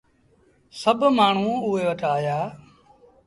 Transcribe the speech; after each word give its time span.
سڀ 0.79 0.99
مآڻهوٚ 1.17 1.63
اُئي 1.67 1.83
وٽ 1.87 2.01
آيآ۔ 2.15 2.39